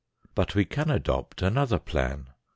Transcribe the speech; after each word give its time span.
But 0.33 0.55
we 0.55 0.65
can 0.65 0.89
adopt 0.89 1.43
another 1.43 1.77
plan. 1.77 2.29